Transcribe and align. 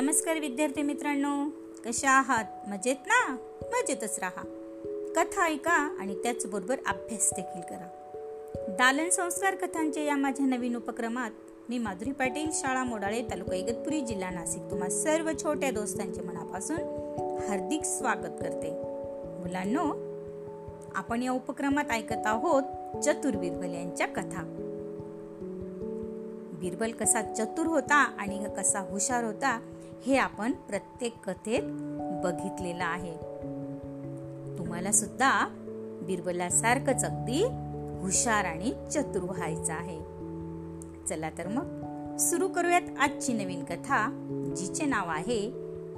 नमस्कार 0.00 0.38
विद्यार्थी 0.38 0.82
मित्रांनो. 0.82 1.50
कशा 1.86 2.10
आहात? 2.10 2.44
मजेत 2.68 2.96
ना? 3.06 3.36
मजेतच 3.62 4.18
राहा. 4.18 4.42
कथा 5.16 5.46
ऐका 5.46 5.72
आणि 5.72 6.14
त्याचबरोबर 6.22 6.76
अभ्यास 6.86 7.30
देखील 7.36 7.60
करा. 7.60 7.88
दालन 8.68 9.10
संस्कार 9.10 9.54
कथांच्या 9.54 10.02
या 10.02 10.16
माझ्या 10.16 10.46
नवीन 10.46 10.76
उपक्रमात 10.76 11.30
मी 11.68 11.78
माधुरी 11.78 12.12
पाटील 12.12 12.50
शाळा 12.52 12.84
मोडाळे 12.84 13.22
तालुका 13.22 13.54
इगतपुरी 13.54 14.00
जिल्हा 14.00 14.30
नाशिक 14.30 14.70
तुम्हा 14.70 14.88
सर्व 14.88 15.30
छोट्या 15.42 15.70
दोस्तांचे 15.70 16.20
मनापासून 16.20 16.76
हार्दिक 17.48 17.84
स्वागत 17.84 18.40
करते. 18.40 18.70
मुलांनो 19.40 19.84
आपण 20.94 21.22
या 21.22 21.32
उपक्रमात 21.32 21.90
ऐकत 21.90 22.26
आहोत 22.26 22.62
चतुर 23.04 23.36
बिरबल 23.36 23.74
यांच्या 23.74 24.06
कथा. 24.06 24.56
बिरबल 26.52 26.90
कसा 26.90 27.22
चतुर 27.22 27.66
होता 27.66 27.96
आणि 27.96 28.44
कसा 28.56 28.80
हुशार 28.80 29.24
होता 29.24 29.60
हे 30.06 30.16
आपण 30.16 30.52
प्रत्येक 30.52 31.16
कथेत 31.24 31.62
बघितलेलं 32.24 32.84
आहे. 32.84 33.14
तुम्हाला 34.58 34.92
सुद्धा 34.92 35.48
बिरबलासारखंच 36.02 37.04
अगदी 37.04 37.42
हुशार 38.00 38.44
आणि 38.44 38.72
चतुर 38.90 39.22
व्हायचं 39.22 39.72
आहे. 39.72 39.98
चला 41.06 41.30
तर 41.30 41.48
मग 41.48 42.16
सुरू 42.16 42.48
करूयात 42.48 42.82
आजची 43.00 43.32
नवीन 43.32 43.64
कथा 43.64 44.08
जिचे 44.56 44.84
नाव 44.84 45.08
आहे 45.08 45.52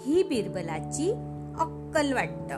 ही 0.00 0.22
बिरबलाची 0.22 1.12
अक्कल 1.58 2.12
वाटत 2.12 2.52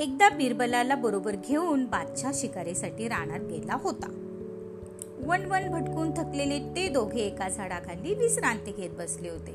एकदा 0.00 0.28
बिरबलाला 0.28 0.94
बरोबर 0.94 1.36
घेऊन 1.36 1.84
बादशाह 1.84 2.32
शिकारीसाठी 2.34 3.08
रानात 3.08 3.40
गेला 3.40 3.78
होता. 3.82 4.29
वन 5.26 5.44
वन 5.44 5.70
भटकून 5.70 6.10
थकलेले 6.10 6.58
ते 6.76 6.88
दोघे 6.88 7.20
एका 7.20 7.48
झाडाखाली 7.48 8.14
विश्रांती 8.14 8.72
घेत 8.72 8.90
बसले 8.90 9.28
होते. 9.28 9.52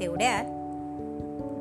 तेवढ्यात 0.00 0.44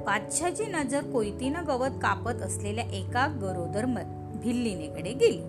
बादशाची 0.05 0.63
नजर 0.65 1.03
कोयतीनं 1.11 1.63
गवत 1.67 1.99
कापत 2.01 2.41
असलेल्या 2.41 2.85
एका 2.85 3.27
गरोदर 3.27 3.85
भिल्लीनेकडे 4.41 5.13
गेली. 5.13 5.41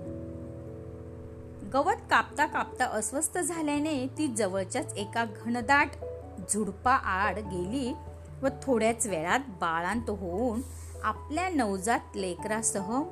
गवत 1.72 2.00
कापता 2.10 2.46
कापता 2.46 2.84
अस्वस्थ 2.84 3.38
झाल्याने 3.38 4.06
ती 4.06 4.26
जवळच्याच 4.26 4.94
एका 4.94 5.24
घनदाट 5.24 5.88
झुडपा 6.52 6.92
आड 6.92 7.38
गेली 7.38 7.92
व 8.42 8.48
थोड्याच 8.62 9.06
वेळात 9.06 9.40
बाळांत 9.60 10.10
होऊन 10.10 10.60
आपल्या 11.02 11.48
नवजात 11.48 12.16
लेकरासह 12.16 13.02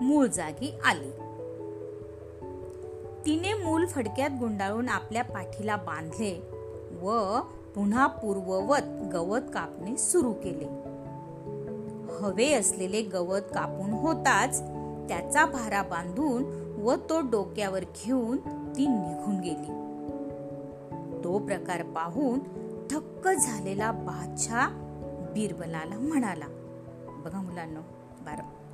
मूळ 0.00 0.26
जागी 0.26 0.78
आली. 0.84 1.10
तिने 3.26 3.52
मूल 3.54 3.86
फडक्यात 3.86 4.30
गुंडाळून 4.40 4.88
आपल्या 4.88 5.24
पाठीला 5.24 5.76
बांधले 5.76 6.48
व 7.02 7.40
पुन्हा 7.74 8.06
पूर्ववत 8.06 9.12
गवत 9.12 9.40
कापणे 9.54 9.96
सुरू 9.96 10.32
केले. 10.32 10.64
हवे 12.20 12.52
असलेले 12.52 13.02
गवत 13.02 13.40
कापून 13.54 13.90
होताच 13.90 14.60
त्याचा 15.08 15.46
भारा 15.46 15.82
बांधून 15.82 16.44
व 16.82 16.94
तो 16.94 17.20
डोक्यावर 17.20 17.80
घेऊन 17.80 18.36
ती 18.76 18.86
निघून 18.86 19.40
गेली. 19.40 19.70
तो 21.24 21.38
प्रकार 21.38 21.82
पाहून 21.82 22.38
थक्क 22.90 23.28
झालेला 23.28 23.92
बादशाह 23.92 24.68
बिरबलाला 25.32 25.98
म्हणाला 25.98 26.46
बघा 27.08 27.40
मुलांना 27.40 27.80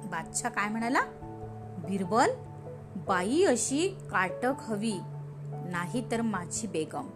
बादशाह 0.05 0.51
काय 0.51 0.69
म्हणाला? 0.69 1.01
बिरबल 1.89 2.31
बाई 2.96 3.44
अशी 3.44 3.88
काटक 3.88 4.52
हवी 4.60 4.94
नाही 5.64 6.10
तर 6.10 6.20
माझी 6.20 6.66
बेगम. 6.66 7.06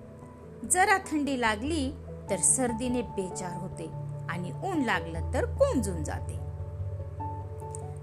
जरा 0.71 0.99
थंडी 0.99 1.41
लागली 1.41 1.93
तर 2.31 2.37
सर्दीने 2.37 3.03
बेजार 3.03 3.61
होते 3.61 3.91
आणि 4.29 4.53
ऊन 4.65 4.83
लागलं 4.83 5.35
तर 5.35 5.45
कोंजून 5.45 6.05
जाते. 6.05 6.39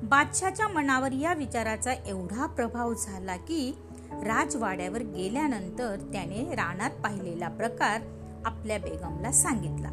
बादशाच्या 0.03 0.68
मनावर 0.68 1.12
या 1.12 1.34
विचाराचा 1.34 1.94
एवढा 1.94 2.46
प्रभाव 2.46 2.94
झाला 2.94 3.35
की 3.35 3.78
राजवाड्यावर 4.12 5.01
गेल्यानंतर 5.01 5.96
त्याने 6.13 6.56
रानात 6.56 6.91
पाहिलेला 7.03 7.50
प्रकार 7.50 8.01
आपल्या 8.46 8.78
बेगमला 8.78 9.31
सांगितला 9.31 9.90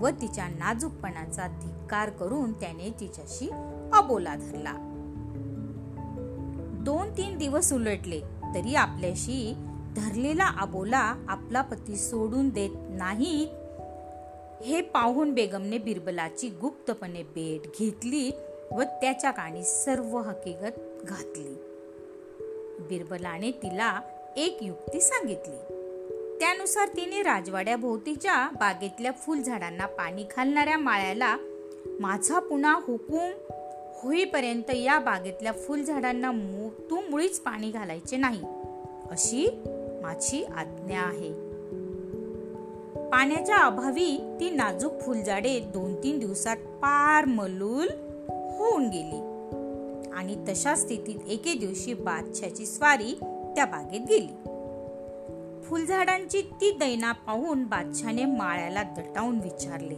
व 0.00 0.08
तिच्या 0.08 0.48
नाजूकपणाचा 0.48 1.46
धिक्कार 1.46 2.10
करून 2.10 2.52
त्याने 2.52 2.96
तिच्याशी 3.00 3.50
अबोला 3.92 4.34
धरला. 4.34 4.93
तीन 7.16 7.38
दिवस 7.38 7.72
उलटले 7.72 8.20
तरी 8.54 8.74
आपल्याशी 8.74 9.54
धरलेला 9.96 10.44
आबोला 10.44 11.14
आपला 11.28 11.62
पती 11.62 11.96
सोडून 11.96 12.48
देत 12.48 12.70
नाही. 12.74 13.48
हे 14.64 14.80
पाहून 14.80 15.34
बेगमने 15.34 15.78
बिरबलाची 15.78 16.48
गुप्तपणे 16.48 17.22
भेट 17.22 17.70
घेतली 17.80 18.30
व 18.70 18.82
त्याच्या 18.82 19.30
काणी 19.30 19.64
सर्व 19.64 20.18
हकीकत 20.18 21.04
घातली. 21.04 21.54
बिरबलाने 22.80 23.50
तिला 23.50 24.00
एक 24.36 24.58
युक्ती 24.62 25.00
सांगितली. 25.00 25.56
त्यानुसार 26.40 26.88
तिने 26.88 27.22
राजवाड्याभोवतीच्या 27.22 28.48
बागेतल्या 28.48 29.12
फुलझाडांना 29.12 29.86
पाणी 29.86 30.22
घालणाऱ्या 30.22 30.78
माळ्याला 30.78 31.36
माझा 32.00 32.38
पुन्हा 32.38 32.74
हुकूम 32.74 33.30
होईपर्यंत 33.96 34.70
या 34.70 34.98
बागेतल्या 34.98 35.52
फुलझाडांना 35.52 36.32
तू 36.90 37.00
मुळीच 37.10 37.40
पाणी 37.40 37.70
घालायचे 37.70 38.16
नाही 38.16 38.40
अशी 39.10 39.62
माझी 40.02 40.44
आज्ञा 40.44 41.00
आहे. 41.00 41.32
पाण्याच्या 43.10 43.56
अभावी 43.56 44.36
ती 44.40 44.50
नाजूक 44.50 45.00
फुलझाडे 45.00 45.60
दोन 45.60 45.94
तीन 45.94 46.18
दिवसात 46.18 46.56
पार 46.56 47.24
मलूल 47.24 47.88
होऊन 48.28 48.88
गेली 48.88 49.20
आणि 50.12 50.44
तशा 50.48 50.74
स्थितीत 50.74 51.28
एके 51.28 51.54
दिवशी 51.54 51.94
बादशाची 51.94 52.66
स्वारी 52.66 53.14
त्या 53.56 53.64
बागेत 53.64 54.00
गेली. 54.08 54.48
फुलझाडांची 55.62 56.42
ती 56.42 56.70
दैना 56.70 57.12
पाहून 57.12 57.64
बादशाने 57.64 58.24
माळ्याला 58.24 58.82
दटावून 58.82 59.38
विचारले 59.38 59.94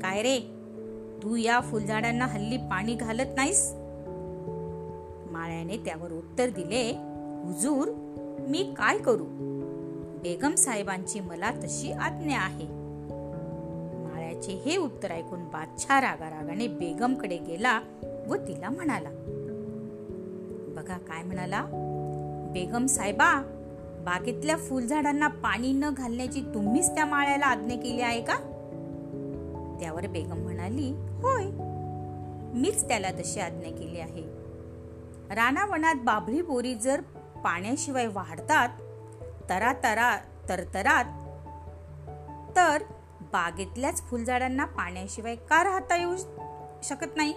काय 0.00 0.22
रे 0.22 0.55
तू 1.22 1.36
या 1.36 1.60
फुलझाडांना 1.60 2.26
हल्ली 2.26 2.56
पाणी 2.56 2.94
घालत 2.94 3.36
नाहीस? 3.36 3.72
माळ्याने 5.30 5.76
त्यावर 5.76 6.12
उत्तर 6.12 6.48
दिले 6.48 6.90
हुजूर 7.44 7.88
मी 8.48 8.74
काय 8.76 8.98
करू? 8.98 9.24
बेगम 10.22 10.54
साहेबांची 10.54 11.20
मला 11.20 11.50
तशी 11.50 11.92
आज्ञा 11.92 12.40
आहे. 12.40 12.64
माळ्याचे 14.04 14.52
हे 14.52 14.76
उत्तर 14.76 15.10
ऐकून 15.10 15.44
बादशाह 15.44 16.00
रागारागाने 16.00 16.68
बेगमकडे 16.68 17.36
गेला 17.36 17.80
व 18.28 18.36
तिला 18.36 18.70
म्हणाला 18.70 19.08
बघा 20.76 20.98
काय 20.98 21.22
म्हणाला? 21.22 21.64
बेगम 22.52 22.86
साहेबा 22.86 23.42
बागेतल्या 24.04 24.56
फुलझाडांना 24.56 25.28
पाणी 25.28 25.72
न 25.72 25.84
घालण्याची 25.96 26.40
तुम्हीच 26.40 26.94
त्या 26.94 27.04
माळ्याला 27.04 27.46
आज्ञा 27.46 27.76
केली 27.76 28.00
आहे 28.00 28.20
का? 28.20 28.34
त्यावर 29.80 30.06
बेगम 30.06 30.36
म्हणाली 30.36 30.90
होय. 30.96 31.44
मीच 32.58 32.88
त्याला 32.88 33.10
तशी 33.10 33.40
आज्ञा 33.40 33.70
केली 33.70 34.00
आहे. 34.00 34.22
रानावनात 35.34 35.94
बाभळी 35.94 36.42
बोरी 36.42 36.74
जर 36.74 37.00
पाण्याशिवाय 37.44 38.06
वाढतात 38.06 38.68
तरा 39.50 39.72
तरा 39.72 40.16
तरतरात 40.48 41.04
तर 42.56 42.82
बागेतल्याच 43.20 44.02
फुलझाडांना 44.02 44.64
पाण्याशिवाय 44.64 45.34
का 45.34 45.64
राहता 45.64 45.96
येऊ 45.96 46.16
शकत 46.82 47.16
नाही? 47.16 47.32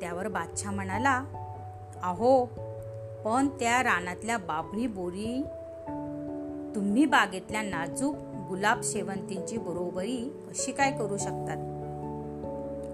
त्यावर 0.00 0.28
बादशाह 0.28 0.72
म्हणाला 0.72 1.24
अहो 2.02 2.44
पण 3.24 3.48
त्या 3.48 3.82
रानातल्या 3.82 4.38
बाभळी 4.38 4.86
बोरी 4.86 5.42
तुम्ही 6.74 7.06
बागेतल्या 7.06 7.62
नाजूक 7.62 8.16
गुलाब 8.48 8.80
शेवंतींची 8.82 9.58
बरोबरी 9.58 10.16
कशी 10.16 10.72
काय 10.72 10.92
करू 10.98 11.16
शकतात? 11.16 11.56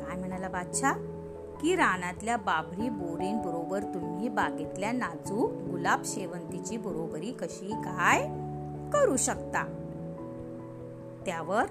काय 0.00 0.16
म्हणाला 0.16 0.48
बादशाह? 0.48 0.92
की 1.60 1.76
रानातल्या 1.76 2.36
बाभरी 2.36 2.88
बोरीन 2.88 3.38
बरोबर 3.38 3.82
तुम्ही 3.82 4.28
बागेतल्या 4.28 4.92
नाजूक 4.92 5.50
गुलाब 5.52 6.02
शेवंतीची 6.04 6.76
बरोबरी 6.76 7.32
कशी 7.32 7.70
काय 7.70 8.22
करू 8.92 9.16
शकता? 9.16 9.64
त्यावर 11.26 11.64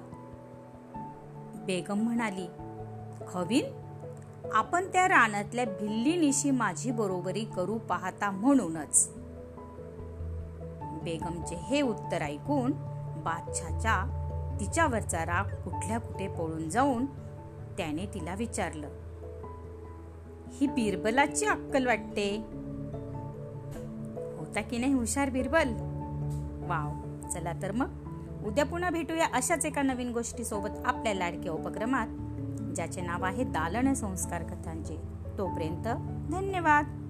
बेगम 1.55 1.95
म्हणाली 1.95 2.47
खवीन 3.27 3.65
आपण 4.53 4.85
त्या 4.85 5.07
रानातल्या 5.07 5.65
भिल्लीनिशी 5.65 6.51
माझी 6.51 6.91
बरोबरी 6.91 7.45
करू 7.55 7.77
पाहता 7.77 8.31
म्हणूनच. 8.31 9.09
बेगमचे 11.03 11.55
हे 11.55 11.81
उत्तर 11.81 12.21
ऐकून 12.21 12.92
बादशाच्या 13.23 14.19
तिच्यावरचा 14.59 15.25
राग 15.25 15.43
कुठल्या 15.43 15.97
कुठे 15.99 16.27
पळून 16.27 16.69
जाऊन 16.69 17.05
त्याने 17.77 18.05
तिला 18.05 18.35
विचारलं 18.35 18.89
ही 20.51 20.67
बिरबलाची 20.67 21.45
अक्कल 21.45 21.85
वाटते? 21.85 22.37
होता 24.37 24.61
की 24.61 24.77
नाही 24.77 24.93
हुशार 24.93 25.29
बिरबल. 25.29 25.69
वाव 26.67 27.29
चला 27.29 27.53
तर 27.61 27.71
मग. 27.71 27.89
उद्या 28.45 28.65
पुन्हा 28.65 28.89
भेटूया 28.89 29.25
अशाच 29.33 29.65
एका 29.65 29.81
नवीन 29.81 30.11
गोष्टीसोबत 30.11 30.69
आपल्या 30.85 31.13
लाडक्या 31.13 31.51
उपक्रमात 31.51 32.07
ज्याचे 32.75 33.01
नाव 33.01 33.25
आहे 33.25 33.43
दालन 33.43 33.93
संस्कार 33.93 34.43
कथांचे. 34.43 34.97
तोपर्यंत 35.37 35.83
धन्यवाद. 36.31 37.02